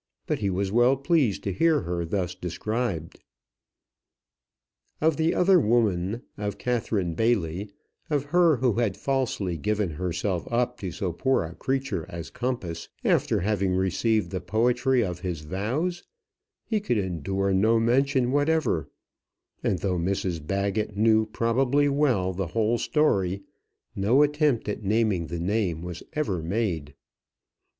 [0.25, 3.19] But he was well pleased to hear her thus described.
[4.99, 7.69] Of the other woman, of Catherine Bailey,
[8.09, 12.89] of her who had falsely given herself up to so poor a creature as Compas,
[13.05, 16.03] after having received the poetry of his vows,
[16.65, 18.89] he could endure no mention whatever;
[19.61, 23.43] and though Mrs Baggett knew probably well the whole story,
[23.95, 26.95] no attempt at naming the name was ever made.